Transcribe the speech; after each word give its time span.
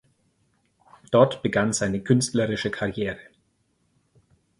Dort 1.11 1.43
begann 1.43 1.73
seine 1.73 2.01
künstlerische 2.01 2.71
Karriere. 2.71 3.19